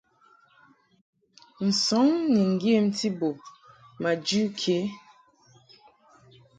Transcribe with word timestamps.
Nsɔŋ 1.67 2.07
ni 2.31 2.41
ŋgyemti 2.53 3.07
bo 3.19 3.29
ma 4.01 4.11
jɨ 4.27 4.41
ke. 4.59 4.75